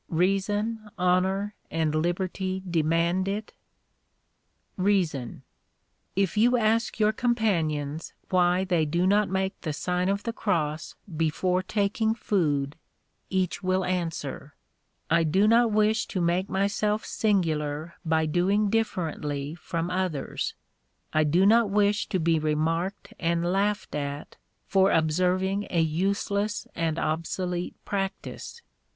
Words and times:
Reason, 0.09 0.89
honor, 0.97 1.53
and 1.69 1.93
liberty 1.93 2.63
demand 2.67 3.27
it? 3.27 3.53
Reason. 4.75 5.43
If 6.15 6.35
you 6.35 6.57
ask 6.57 6.99
your 6.99 7.11
companions 7.11 8.11
why 8.31 8.63
they 8.63 8.83
do 8.83 9.05
not 9.05 9.29
make 9.29 9.61
the 9.61 9.71
Sign 9.73 10.09
of 10.09 10.23
the 10.23 10.33
Cross 10.33 10.95
before 11.15 11.61
taking 11.61 12.15
food, 12.15 12.77
each 13.29 13.61
will 13.61 13.85
answer: 13.85 14.55
"I 15.11 15.23
do 15.23 15.47
not 15.47 15.69
wish 15.71 16.07
to 16.07 16.19
make 16.19 16.49
myself 16.49 17.05
singular 17.05 17.93
by 18.03 18.25
doing 18.25 18.71
differently 18.71 19.53
from 19.53 19.91
others: 19.91 20.55
I 21.13 21.23
do 21.25 21.45
not 21.45 21.69
wish 21.69 22.07
to 22.07 22.17
be 22.19 22.39
remarked 22.39 23.13
and 23.19 23.45
laughed 23.45 23.93
at 23.93 24.37
for 24.65 24.91
observing 24.91 25.67
a 25.69 25.79
useless 25.81 26.65
and 26.73 26.97
obsolete 26.97 27.75
practice. 27.85 28.63